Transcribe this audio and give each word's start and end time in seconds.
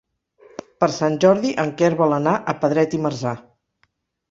Per 0.83 0.89
Sant 0.95 1.17
Jordi 1.25 1.51
en 1.65 1.75
Quer 1.83 1.91
vol 2.01 2.17
anar 2.19 2.35
a 2.41 2.57
Pedret 2.65 2.99
i 3.01 3.03
Marzà. 3.07 3.37